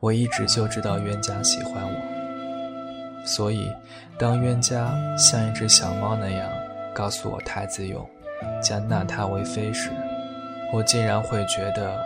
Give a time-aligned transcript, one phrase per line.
[0.00, 3.70] 我一直就知道冤家喜欢我，所以
[4.18, 6.50] 当冤家像一只小猫那样
[6.94, 8.06] 告诉我太子勇
[8.62, 9.90] 将纳他为妃时，
[10.74, 11.98] 我竟然会觉得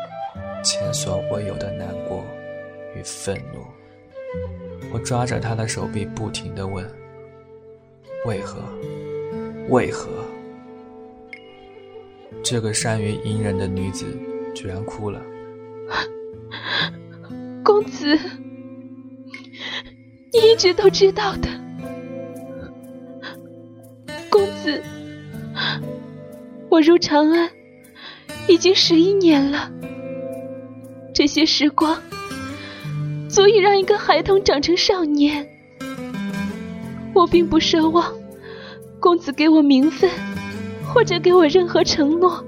[0.63, 2.25] 前所未有的难过
[2.95, 3.67] 与愤怒。
[4.93, 6.89] 我抓着他的手臂，不停地问
[8.27, 8.61] ：“为何？
[9.71, 10.09] 为何？”
[12.45, 14.07] 这个善于隐忍的女子
[14.55, 15.21] 居然哭了。
[17.69, 18.19] 公子，
[20.33, 21.51] 你一直都知道的。
[24.31, 24.83] 公子，
[26.71, 27.51] 我入长安
[28.49, 29.71] 已经十一年了，
[31.13, 32.01] 这些时光
[33.29, 35.47] 足以让一个孩童长成少年。
[37.13, 38.15] 我并不奢望
[38.99, 40.11] 公子给我名分，
[40.87, 42.43] 或者给我任何承诺，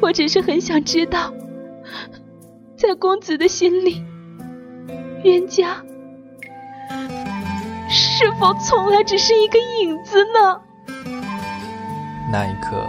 [0.00, 1.32] 我只是很想知道。
[2.86, 4.04] 在公子的心里，
[5.24, 5.82] 冤家
[7.88, 10.60] 是否从来只是一个影子呢？
[12.30, 12.86] 那一刻，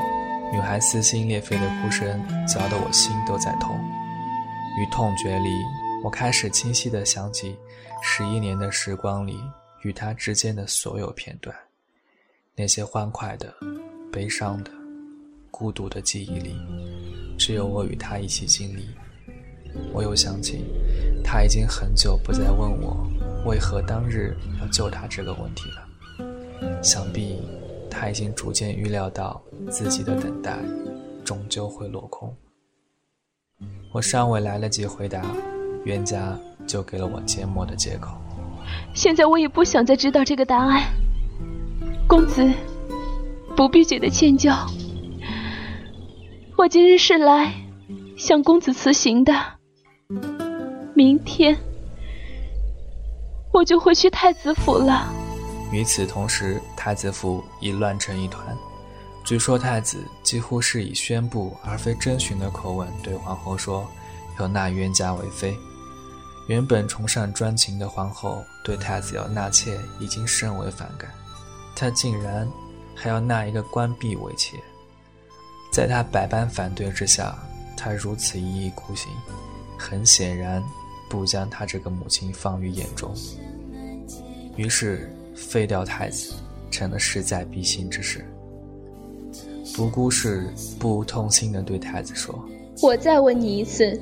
[0.52, 3.74] 女孩撕心裂肺的哭声搅得我心都在痛。
[4.78, 5.50] 于痛觉里，
[6.04, 7.58] 我开始清晰的想起
[8.04, 9.40] 十一年的时光里
[9.84, 11.56] 与她之间的所有片段，
[12.54, 13.54] 那些欢快的、
[14.12, 14.70] 悲伤的、
[15.50, 16.54] 孤独的记忆里，
[17.38, 18.90] 只有我与她一起经历。
[19.94, 20.66] 我又想起，
[21.24, 23.08] 他已经很久不再问我
[23.46, 26.82] 为何当日要救他这个问题了。
[26.82, 27.42] 想必
[27.90, 30.58] 他已经逐渐预料到自己的等待
[31.24, 32.36] 终究会落空。
[33.92, 35.24] 我尚未来得及回答，
[35.86, 38.18] 冤家就给了我缄默的借口。
[38.94, 40.84] 现在我也不想再知道这个答案，
[42.08, 42.46] 公子
[43.56, 44.54] 不必觉得歉疚。
[46.58, 47.54] 我今日是来
[48.18, 49.55] 向公子辞行的。
[50.94, 51.58] 明天
[53.52, 55.12] 我就会去太子府了。
[55.72, 58.56] 与此同时，太子府已乱成一团。
[59.24, 63.90] 据说太子几乎是以宣布而非征询的口吻对皇后说
[64.40, 65.58] ：“要纳冤家为妃。”
[66.48, 71.10] 原本崇尚专情的皇后对太子要纳妾已经甚为反感，
[71.76, 72.48] 她竟然
[72.94, 74.56] 还要纳一个官婢为妾。
[75.72, 77.36] 在她百般反对之下，
[77.76, 79.12] 她如此一意孤行。
[79.78, 80.64] 很显然，
[81.10, 83.14] 不将他这个母亲放于眼中，
[84.56, 86.34] 于是废掉太子
[86.72, 88.26] 成了势在必行之事。
[89.76, 90.48] 独孤氏
[90.80, 92.38] 不无痛心地对太子说
[92.82, 94.00] ：“我再问你一次，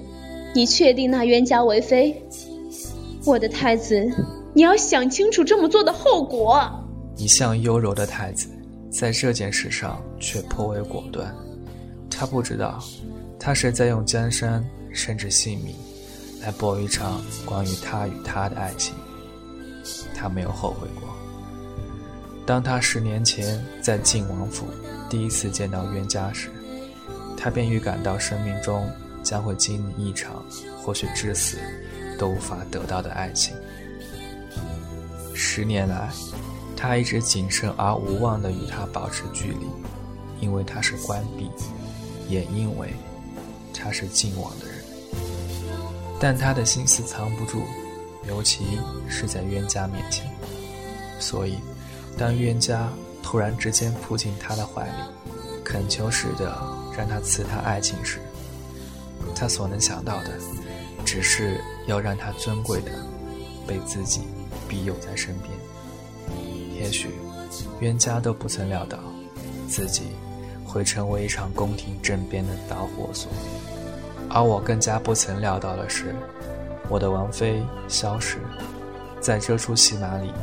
[0.54, 2.22] 你确定那冤家为妃？
[3.26, 4.08] 我的太子，
[4.54, 6.70] 你要想清楚这么做的后果。”
[7.18, 8.48] 一向优柔的太子，
[8.92, 11.34] 在这件事上却颇为果断。
[12.10, 12.84] 他不知道，
[13.40, 14.64] 他是在用江山。
[14.94, 15.76] 甚至性命，
[16.42, 18.96] 来搏一场关于他与她的爱情。
[20.16, 21.10] 他没有后悔过。
[22.46, 24.68] 当他十年前在晋王府
[25.10, 26.50] 第一次见到冤家时，
[27.38, 28.90] 他便预感到生命中
[29.24, 30.46] 将会经历一场
[30.78, 31.58] 或许至死
[32.18, 33.54] 都无法得到的爱情。
[35.34, 36.10] 十年来，
[36.78, 39.68] 他一直谨慎而无望地与她保持距离，
[40.40, 41.50] 因为他是关闭，
[42.30, 42.94] 也因为
[43.74, 44.73] 他是晋王的人。
[46.24, 47.64] 但他的心思藏不住，
[48.30, 48.80] 尤其
[49.10, 50.26] 是在冤家面前。
[51.20, 51.58] 所以，
[52.18, 52.90] 当冤家
[53.22, 54.94] 突然之间扑进他的怀里，
[55.66, 56.58] 恳求似的
[56.98, 58.20] 让他赐他爱情时，
[59.36, 60.40] 他所能想到的，
[61.04, 62.92] 只是要让他尊贵的
[63.68, 64.22] 被自己
[64.66, 65.52] 庇佑在身边。
[66.74, 67.10] 也许，
[67.82, 68.98] 冤家都不曾料到，
[69.68, 70.04] 自己
[70.66, 73.30] 会成为一场宫廷政变的导火索。
[74.34, 76.16] 而我更加不曾料到的是，
[76.90, 78.40] 我的王妃萧氏，
[79.22, 80.34] 在这出戏码里，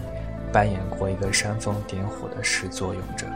[0.52, 3.26] 扮演过一个煽风点火的始作俑者。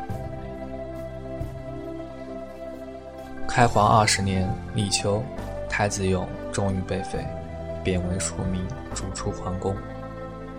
[3.49, 5.25] 开皇二十年立秋，
[5.69, 7.27] 太子勇终于被废，
[7.83, 8.65] 贬为庶民，
[8.95, 9.75] 逐出皇宫。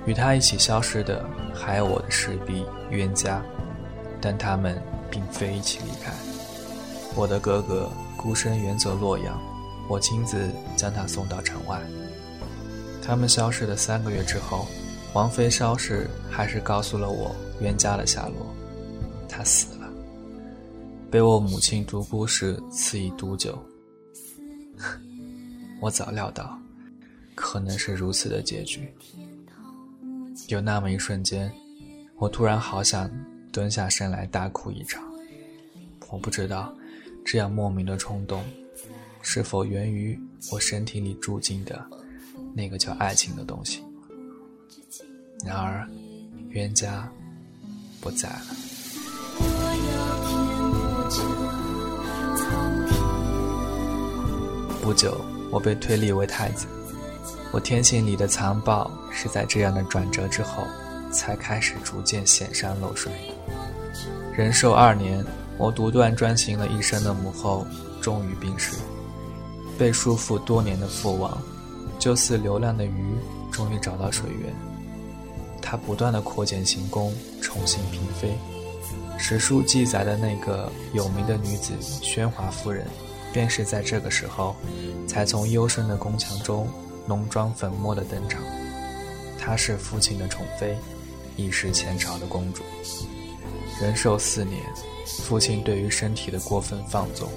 [0.05, 3.41] 与他一起消失的还有我的侍婢冤家，
[4.19, 4.77] 但他们
[5.09, 6.11] 并非一起离开。
[7.15, 9.54] 我的哥哥孤身远走洛阳。
[9.87, 11.81] 我亲自将他送到城外。
[13.01, 14.67] 他们消失的三个月之后，
[15.13, 18.53] 王妃萧氏还是告诉了我冤家的下落，
[19.29, 19.87] 他死了，
[21.11, 23.57] 被我母亲独孤氏赐以毒酒。
[25.79, 26.59] 我早料到，
[27.35, 28.91] 可能是如此的结局。
[30.47, 31.51] 有那么一瞬间，
[32.17, 33.09] 我突然好想
[33.51, 35.03] 蹲下身来大哭一场。
[36.09, 36.73] 我不知道，
[37.23, 38.43] 这样莫名的冲动。
[39.27, 40.17] 是否源于
[40.51, 41.83] 我身体里住进的
[42.53, 43.83] 那个叫爱情的东西？
[45.43, 45.85] 然而，
[46.49, 47.11] 冤家
[47.99, 48.45] 不在了。
[54.79, 55.19] 不久，
[55.49, 56.67] 我被推立为太子。
[57.51, 60.63] 我天性里的残暴是在这样的转折之后，
[61.11, 63.11] 才开始逐渐显山露水。
[64.37, 65.25] 仁寿二年，
[65.57, 67.65] 我独断专行了一生的母后
[67.99, 68.77] 终于病逝，
[69.77, 71.41] 被束缚多年的父王，
[71.99, 73.15] 就似流浪的鱼，
[73.51, 74.53] 终于找到水源。
[75.61, 78.33] 他不断的扩建行宫，重新嫔妃。
[79.17, 82.85] 史书记载的那个有名的女子宣华夫人。
[83.33, 84.55] 便是在这个时候，
[85.09, 86.69] 才从幽深的宫墙中
[87.05, 88.41] 浓妆粉墨的登场。
[89.37, 90.77] 她是父亲的宠妃，
[91.35, 92.63] 亦是前朝的公主。
[93.81, 94.63] 仁寿四年，
[95.05, 97.29] 父亲对于身体的过分放纵，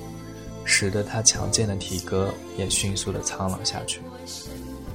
[0.71, 2.29] 使得他强健的体格
[2.59, 4.03] 也迅速的苍老下去。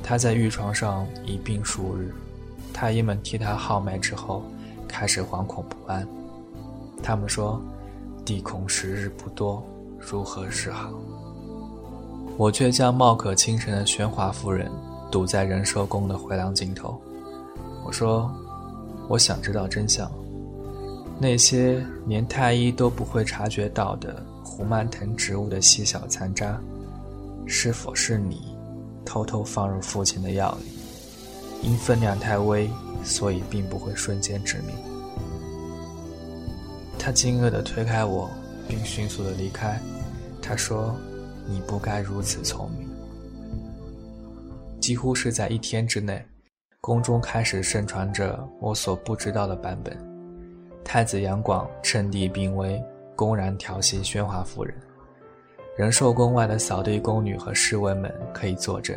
[0.03, 2.13] 他在御床上一病数日，
[2.71, 4.43] 太医们替他号脉之后，
[4.87, 6.07] 开始惶恐不安。
[7.01, 7.59] 他们说，
[8.23, 9.65] 帝恐时日不多。
[9.97, 10.91] 如何是好？
[12.37, 14.71] 我却将貌可倾城的宣华夫人
[15.09, 17.01] 堵在仁寿宫的回廊尽头。
[17.83, 18.31] 我说
[19.09, 20.11] ：“我想知道真相。
[21.19, 26.61] 那些连太医都不会察觉到的胡蔓藤植物的细小残渣，
[27.47, 28.55] 是否是你
[29.05, 31.67] 偷偷放入父亲的药里？
[31.67, 32.69] 因分量太微，
[33.03, 34.75] 所以并不会瞬间致命。”
[36.99, 38.29] 他惊愕地推开我。
[38.65, 39.77] 并迅速地离开。
[40.41, 40.95] 他说
[41.47, 42.87] ：“你不该如此聪明。”
[44.79, 46.25] 几乎是在一天之内，
[46.79, 49.97] 宫中开始盛传着我所不知道的版本。
[50.81, 52.81] 太子杨广趁帝病危，
[53.15, 54.75] 公然调戏宣华夫人。
[55.75, 58.95] 仁寿宫外的扫地宫女和侍卫们可以作证。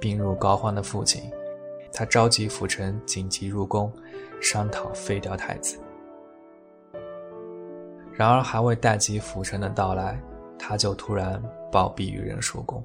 [0.00, 1.22] 病入膏肓的父亲，
[1.92, 3.92] 他召集辅臣紧急入宫，
[4.40, 5.78] 商讨废掉太子。
[8.12, 10.20] 然而，还未待及辅臣的到来，
[10.58, 12.84] 他就突然暴毙于仁寿宫。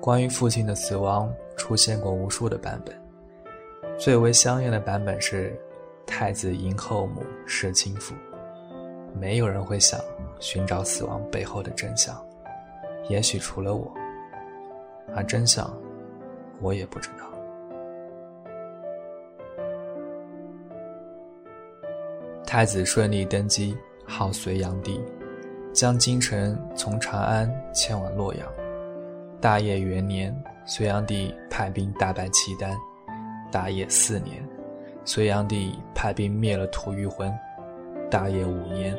[0.00, 2.94] 关于父亲的死亡，出现过无数的版本，
[3.98, 5.58] 最为香艳的版本是
[6.06, 8.14] 太子迎后母弑亲父。
[9.18, 10.00] 没有人会想
[10.38, 12.14] 寻找死亡背后的真相，
[13.08, 13.92] 也许除了我，
[15.14, 15.70] 而真相，
[16.60, 17.26] 我也不知道。
[22.46, 25.00] 太子顺利登基，号隋炀帝，
[25.72, 28.46] 将京城从长安迁往洛阳。
[29.40, 30.34] 大业元年，
[30.66, 32.76] 隋炀帝派兵大败契丹。
[33.52, 34.42] 大业四年，
[35.04, 37.32] 隋炀帝派兵灭了吐谷浑。
[38.10, 38.98] 大业五年，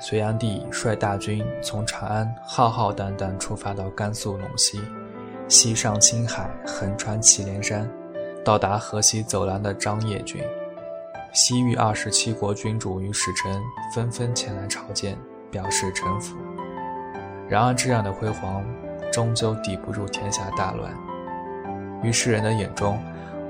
[0.00, 4.80] 隋炀帝率大军从长安浩浩荡荡出发到甘肃陇西，
[5.48, 7.90] 西上青海，横穿祁连山，
[8.44, 10.40] 到达河西走廊的张掖郡。
[11.32, 13.60] 西域二十七国君主与使臣
[13.92, 15.18] 纷纷前来朝见，
[15.50, 16.36] 表示臣服。
[17.48, 18.64] 然而，这样的辉煌
[19.12, 20.94] 终究抵不住天下大乱。
[22.04, 23.02] 于世人的眼中，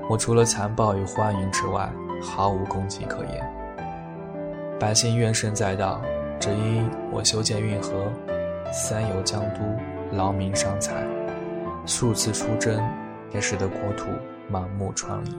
[0.09, 1.87] 我除了残暴与欢迎之外，
[2.23, 3.54] 毫无功绩可言。
[4.77, 6.01] 百姓怨声载道，
[6.37, 8.11] 只因我修建运河，
[8.73, 9.61] 三游江都，
[10.11, 10.93] 劳民伤财，
[11.85, 12.77] 数次出征，
[13.31, 14.07] 也使得国土
[14.49, 15.33] 满目疮痍。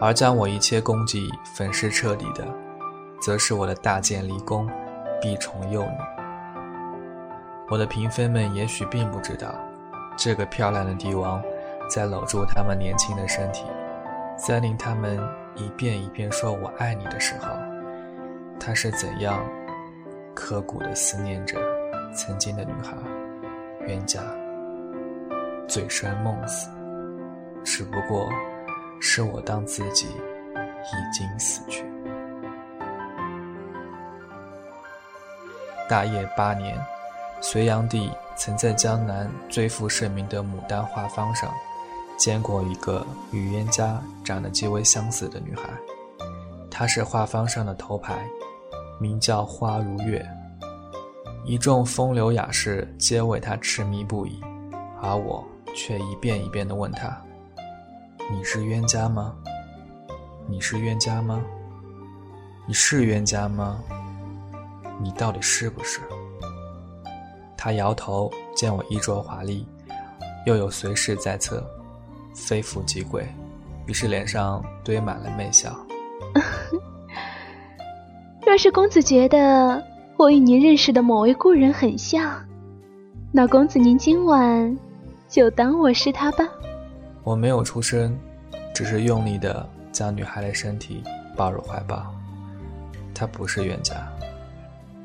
[0.00, 2.44] 而将我一切功绩粉饰彻底的，
[3.20, 4.68] 则是我的大建离宫，
[5.22, 5.96] 必宠幼女。
[7.68, 9.54] 我的嫔妃们也许并不知道，
[10.16, 11.40] 这个漂亮的帝王，
[11.88, 13.64] 在搂住他们年轻的身体，
[14.36, 15.20] 在令他们
[15.60, 17.48] 一遍一遍说我爱你的时候，
[18.58, 19.44] 他是怎样
[20.34, 21.58] 刻骨的思念着
[22.14, 22.96] 曾经的女孩
[23.86, 24.20] 冤家，
[25.68, 26.70] 醉生梦死，
[27.64, 28.28] 只不过。
[29.02, 31.82] 是我当自己已经死去。
[35.88, 36.78] 大业八年，
[37.40, 41.50] 隋炀帝曾在江南最负盛名的牡丹画舫上，
[42.20, 45.70] 见过一个与冤家长得极为相似的女孩。
[46.70, 48.28] 她是画舫上的头牌，
[48.98, 50.22] 名叫花如月。
[51.46, 54.38] 一众风流雅士皆为她痴迷不已，
[55.00, 55.42] 而我
[55.74, 57.18] 却一遍一遍地问她。
[58.30, 59.34] 你是冤家吗？
[60.46, 61.42] 你是冤家吗？
[62.66, 63.82] 你是冤家吗？
[65.00, 66.00] 你到底是不是？
[67.56, 69.66] 他摇头，见我衣着华丽，
[70.44, 71.66] 又有随侍在侧，
[72.34, 73.26] 非富即贵，
[73.86, 75.76] 于是脸上堆满了媚笑。
[78.46, 79.82] 若是公子觉得
[80.16, 82.42] 我与您认识的某位故人很像，
[83.32, 84.76] 那公子您今晚
[85.28, 86.48] 就当我是他吧。
[87.22, 88.18] 我没有出声，
[88.74, 91.02] 只是用力的将女孩的身体
[91.36, 92.06] 抱入怀抱。
[93.14, 93.96] 她不是冤家，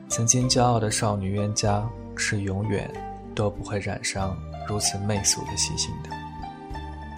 [0.07, 2.89] 曾经骄傲的少女冤家是永远
[3.35, 4.35] 都不会染上
[4.67, 6.09] 如此媚俗的习性的，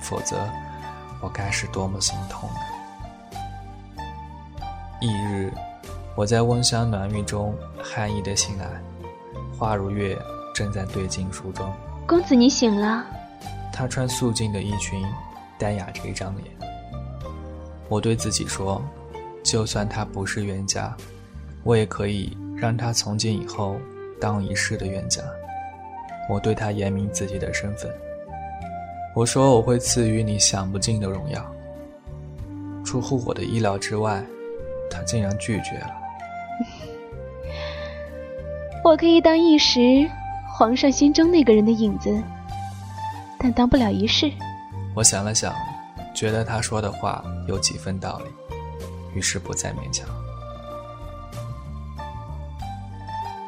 [0.02, 0.38] 否则
[1.22, 2.60] 我该是多么心痛呢？
[5.02, 5.54] 翌日。
[6.16, 8.66] 我在温香暖玉中酣意的醒来，
[9.56, 10.18] 花如月
[10.52, 11.72] 正在对镜梳妆。
[12.08, 13.06] 公子，你醒了。
[13.72, 15.06] 她穿素净的衣裙，
[15.60, 16.48] 淡雅着一张脸。
[17.88, 18.82] 我对自己说，
[19.44, 20.92] 就算他不是冤家，
[21.62, 23.78] 我也可以让他从今以后
[24.20, 25.22] 当一世的冤家。
[26.28, 27.94] 我对他言明自己的身份。
[29.18, 31.44] 我说我会赐予你享不尽的荣耀。
[32.86, 34.24] 出乎我的意料之外，
[34.92, 35.90] 他竟然拒绝了。
[38.86, 40.08] 我可以当一时
[40.48, 42.16] 皇上心中那个人的影子，
[43.40, 44.32] 但当不了一世。
[44.94, 45.52] 我想了想，
[46.14, 48.56] 觉得他说的话有几分道理，
[49.16, 50.08] 于是不再勉强。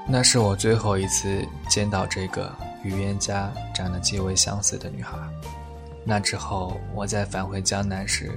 [0.07, 5.15] 那是我最后一次见到这个与冤家长得极为相似的女孩。
[6.09, 8.31] 那之后，我在返回江南时，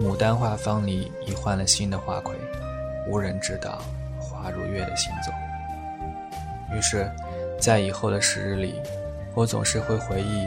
[0.00, 2.34] 牡丹画坊里已换了新的花魁。
[3.06, 3.82] 无人知道
[4.18, 5.34] 花如月的行踪。
[6.74, 7.06] 于是，
[7.60, 8.80] 在以后的时日里，
[9.34, 10.46] 我总是会回忆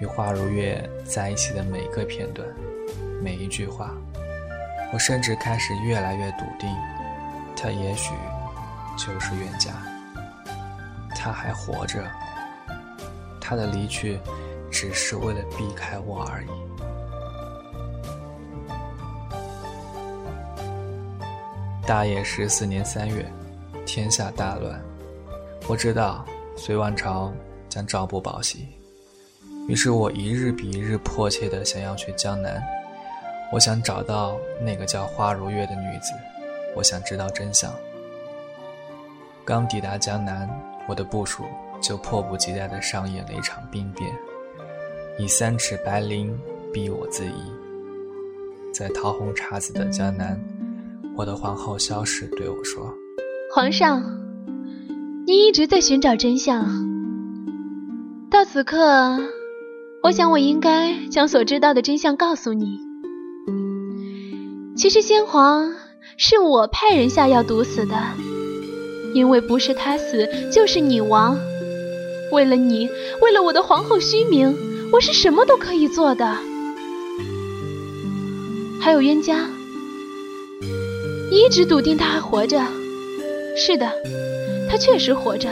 [0.00, 2.44] 与花如月在一起的每一个片段，
[3.22, 3.92] 每一句话。
[4.92, 6.68] 我甚至开始越来越笃定，
[7.56, 8.12] 他也许
[8.98, 9.70] 就是冤家。
[11.14, 12.02] 他还活着，
[13.40, 14.18] 他的离去
[14.78, 16.48] 只是为了避开我而已。
[21.86, 23.24] 大业十四年三月，
[23.86, 24.78] 天下大乱。
[25.66, 26.26] 我知道
[26.58, 27.32] 隋王朝
[27.70, 28.68] 将朝不保夕，
[29.66, 32.62] 于是我一日比一日迫切的想要去江南。
[33.50, 36.12] 我想找到那个叫花如月的女子，
[36.74, 37.72] 我想知道真相。
[39.42, 40.46] 刚抵达江南，
[40.86, 41.46] 我的部署
[41.80, 44.14] 就迫不及待的上演了一场兵变，
[45.18, 46.30] 以三尺白绫
[46.72, 47.32] 逼我自缢。
[48.72, 50.38] 在桃红姹紫的江南。
[51.16, 52.94] 我的皇后萧氏对我说
[53.54, 54.02] ：“皇上，
[55.26, 56.86] 您一直在寻找真相。
[58.30, 59.18] 到此刻，
[60.02, 62.78] 我想我应该将所知道的真相告诉你。
[64.76, 65.72] 其实先皇
[66.18, 67.96] 是我派人下药毒死的，
[69.14, 71.38] 因为不是他死就是你亡。
[72.30, 72.90] 为了你，
[73.22, 74.54] 为了我的皇后虚名，
[74.96, 76.38] 我是什么都可以做的。
[78.80, 79.46] 还有冤家。”
[81.30, 82.58] 你一直笃定他还活着，
[83.54, 83.92] 是的，
[84.70, 85.50] 他确实活着。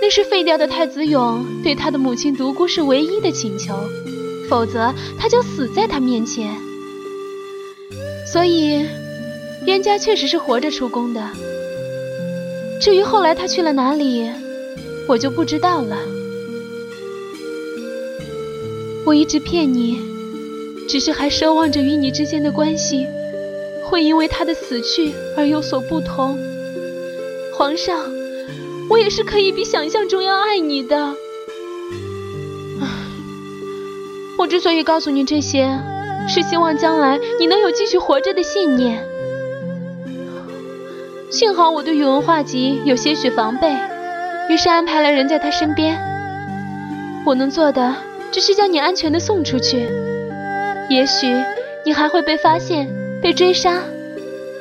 [0.00, 3.74] 那是废掉的太子勇对他的母亲独孤氏唯一的请求，
[4.48, 6.54] 否则他就死在他面前。
[8.32, 8.86] 所以，
[9.66, 11.20] 冤家确实是活着出宫的。
[12.80, 14.30] 至于后来他去了哪里，
[15.08, 15.96] 我就不知道了。
[19.06, 20.00] 我一直骗你，
[20.88, 23.06] 只是还奢望着与你之间的关系。
[23.86, 26.38] 会因为他的死去而有所不同，
[27.56, 28.00] 皇上，
[28.88, 31.14] 我也是可以比想象中要爱你的。
[34.38, 35.68] 我之所以告诉你这些，
[36.26, 39.04] 是希望将来你能有继续活着的信念。
[41.30, 43.76] 幸好我对宇文化及有些许防备，
[44.48, 46.00] 于是安排了人在他身边。
[47.26, 47.94] 我能做的，
[48.34, 49.88] 只是将你安全的送出去。
[50.90, 51.32] 也许
[51.84, 52.88] 你还会被发现。
[53.22, 53.80] 被追杀，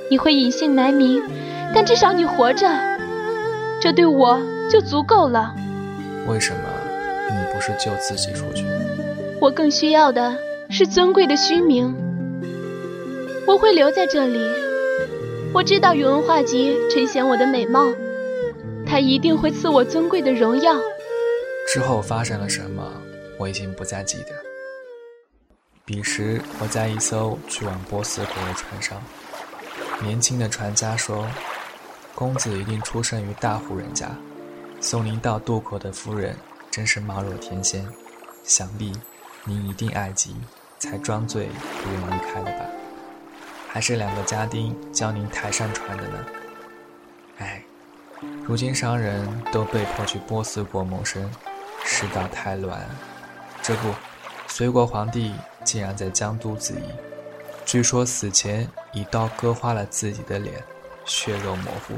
[0.09, 1.21] 你会隐姓埋名，
[1.75, 2.65] 但至少你活着，
[3.81, 4.39] 这对我
[4.71, 5.53] 就足够了。
[6.27, 6.59] 为什么
[7.29, 8.63] 你不是救自己出去？
[9.41, 10.37] 我更需要的
[10.69, 11.93] 是尊贵的虚名。
[13.45, 14.39] 我会留在这里。
[15.53, 17.91] 我知道宇文化及垂涎我的美貌，
[18.87, 20.73] 他一定会赐我尊贵的荣耀。
[21.67, 23.02] 之后发生了什么，
[23.43, 24.29] 我已经不再记得。
[25.83, 29.03] 彼时，我在一艘去往波斯国的船上。
[30.01, 31.27] 年轻的船家说
[32.15, 34.09] ：“公子一定出生于大户人家，
[34.79, 36.37] 送您到渡口的夫人
[36.71, 37.85] 真是貌若天仙。
[38.45, 38.93] 想必
[39.43, 40.37] 您一定爱极，
[40.79, 41.47] 才装醉
[41.83, 42.65] 不愿离开的吧？
[43.67, 46.25] 还是两个家丁教您抬上船的呢？
[47.39, 47.61] 哎，
[48.45, 51.29] 如今商人都被迫去波斯国谋生，
[51.83, 52.89] 世道太乱。
[53.63, 53.91] 这不，
[54.47, 56.81] 隋国皇帝。”竟然在江都自缢，
[57.65, 60.61] 据说死前以刀割花了自己的脸，
[61.05, 61.95] 血肉模糊，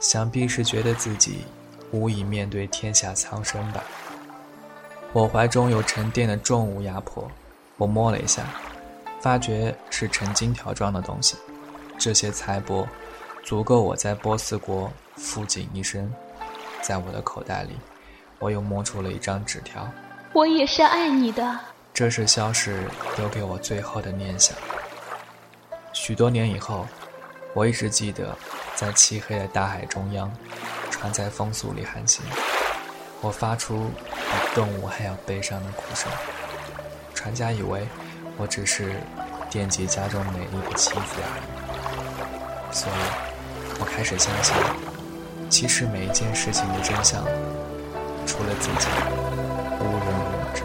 [0.00, 1.44] 想必是觉得自己
[1.90, 3.84] 无以面对天下苍生吧。
[5.12, 7.30] 我怀中有沉淀的重物压迫，
[7.76, 8.46] 我摸了一下，
[9.20, 11.36] 发觉是成金条状的东西。
[11.98, 12.86] 这些财帛
[13.44, 16.10] 足够我在波斯国富锦一生。
[16.80, 17.76] 在我的口袋里，
[18.38, 19.86] 我又摸出了一张纸条。
[20.34, 21.60] 我也是爱你的。
[21.92, 22.82] 这是消失
[23.16, 24.56] 留给我最后的念想。
[25.92, 26.88] 许多年以后，
[27.54, 28.36] 我一直记得，
[28.74, 30.28] 在漆黑的大海中央，
[30.90, 32.24] 船在风速里航行，
[33.20, 36.10] 我发出比动物还要悲伤的哭声。
[37.14, 37.86] 船家以为
[38.36, 38.92] 我只是
[39.48, 41.30] 惦记家中美丽的妻子而
[42.72, 44.52] 已，所以我开始相信，
[45.48, 47.24] 其实每一件事情的真相，
[48.26, 48.88] 除了自己，
[49.80, 50.62] 无人能知。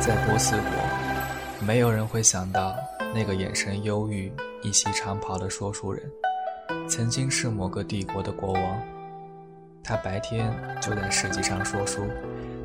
[0.00, 2.74] 在波斯国，没有人会想到
[3.14, 6.02] 那个眼神忧郁、一袭长袍的说书人，
[6.88, 8.80] 曾经是某个帝国的国王。
[9.84, 12.06] 他白天就在市集上说书，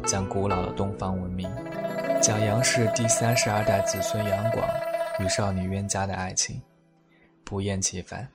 [0.06, 1.50] 讲古老的东方文明，
[2.24, 4.66] 讲杨氏第三十二代子孙杨广
[5.20, 6.62] 与少女冤家的爱情，
[7.44, 8.26] 不厌其烦。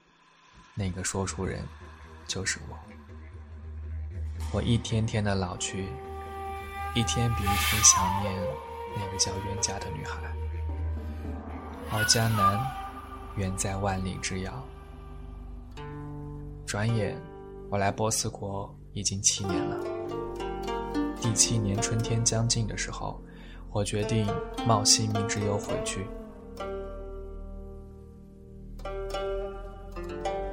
[0.75, 1.62] 那个说书人，
[2.26, 2.76] 就是我。
[4.52, 5.88] 我一天天的老去，
[6.95, 8.30] 一天比一天想念。
[8.95, 10.18] 那个叫冤家的女孩，
[11.90, 12.61] 而江南
[13.37, 14.52] 远在万里之遥。
[16.66, 17.18] 转眼，
[17.71, 19.78] 我来波斯国已经七年了。
[21.23, 23.23] 第七年春天将近的时候，
[23.70, 24.26] 我决定
[24.66, 26.06] 冒性命之忧回去。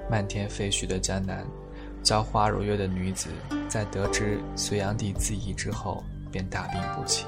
[0.09, 1.45] 漫天飞絮的江南，
[2.03, 3.29] 娇花如月的女子，
[3.67, 7.25] 在得知隋炀帝自缢之后，便大病不起。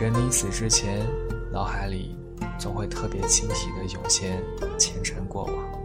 [0.00, 1.04] 人临死之前，
[1.52, 2.16] 脑海里
[2.58, 4.42] 总会特别清晰的涌现
[4.78, 5.83] 前尘过往。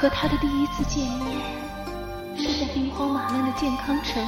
[0.00, 1.40] 和他的第一次见面。
[2.36, 4.24] 是在兵荒马乱的健康城，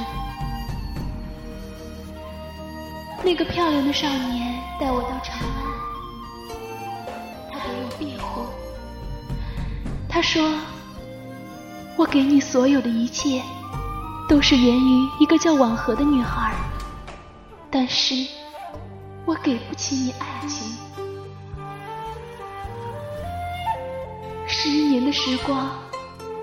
[3.23, 5.49] 那个漂亮的少年带我到长安，
[7.49, 8.45] 他给我庇护。
[10.09, 10.53] 他说
[11.95, 13.41] ：“我给你所有的一切，
[14.27, 16.53] 都是源于一个叫婉和的女孩，
[17.71, 18.27] 但是
[19.23, 20.90] 我给不起你爱情。
[24.69, 25.69] 十年的时光。”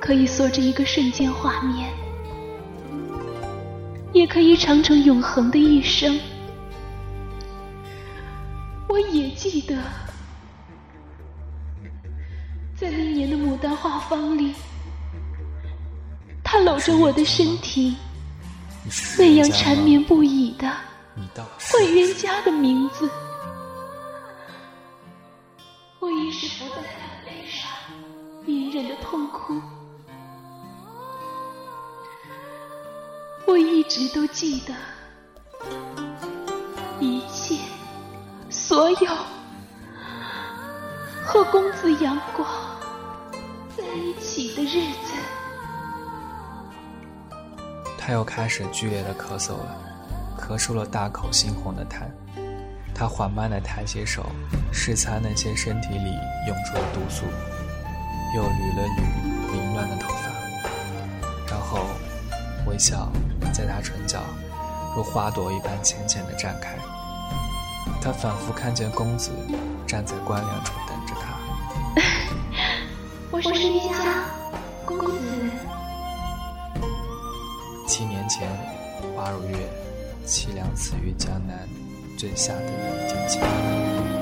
[0.00, 1.92] 可以锁着一个瞬间画面，
[4.14, 6.18] 也可以长成永恒的一生。
[8.88, 9.76] 我也记得，
[12.74, 14.54] 在那年的牡丹花房里，
[16.42, 17.96] 他搂着我的身体，
[19.18, 20.66] 那样缠绵不已的
[21.70, 23.10] 唤冤家的名字。
[25.98, 26.82] 我一时不在
[28.48, 29.60] 隐忍的痛哭。
[33.46, 34.74] 我一直都记得
[36.98, 37.58] 一切，
[38.48, 39.06] 所有
[41.26, 42.48] 和公子阳光
[43.76, 45.12] 在一起的日子。
[47.98, 49.76] 他又开始剧烈的咳嗽了，
[50.40, 52.08] 咳出了大口猩红的痰。
[52.94, 54.24] 他缓慢的抬起手，
[54.72, 56.12] 试擦那些身体里
[56.46, 57.26] 涌出的毒素，
[58.34, 60.30] 又捋了捋凌乱的头发，
[61.50, 61.86] 然后
[62.66, 63.10] 微笑。
[63.50, 64.22] 在他唇角，
[64.94, 66.76] 如花朵一般浅浅的绽开。
[68.00, 69.30] 他仿佛看见公子
[69.86, 72.02] 站在官梁处等着他。
[73.32, 74.22] 我是冤家，
[74.84, 75.18] 公子。
[77.86, 78.48] 七年前，
[79.16, 79.56] 花如月
[80.26, 81.66] 凄凉死于江南
[82.16, 84.17] 最下的一天晴。